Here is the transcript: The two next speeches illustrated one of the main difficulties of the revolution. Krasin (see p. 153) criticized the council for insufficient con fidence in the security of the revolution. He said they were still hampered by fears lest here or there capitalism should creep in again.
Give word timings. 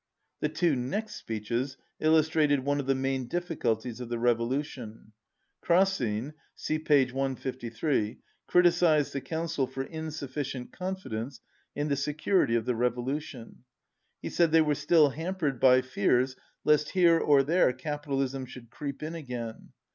The 0.39 0.49
two 0.49 0.75
next 0.75 1.17
speeches 1.17 1.77
illustrated 1.99 2.61
one 2.61 2.79
of 2.79 2.87
the 2.87 2.95
main 2.95 3.27
difficulties 3.27 3.99
of 3.99 4.09
the 4.09 4.17
revolution. 4.17 5.11
Krasin 5.63 6.33
(see 6.55 6.79
p. 6.79 7.05
153) 7.05 8.17
criticized 8.47 9.13
the 9.13 9.21
council 9.21 9.67
for 9.67 9.83
insufficient 9.83 10.71
con 10.73 10.95
fidence 10.95 11.39
in 11.75 11.89
the 11.89 11.95
security 11.95 12.55
of 12.55 12.65
the 12.65 12.73
revolution. 12.73 13.63
He 14.23 14.29
said 14.31 14.51
they 14.51 14.59
were 14.61 14.73
still 14.73 15.09
hampered 15.11 15.59
by 15.59 15.83
fears 15.83 16.35
lest 16.63 16.89
here 16.89 17.19
or 17.19 17.43
there 17.43 17.71
capitalism 17.71 18.47
should 18.47 18.71
creep 18.71 19.03
in 19.03 19.13
again. 19.13 19.69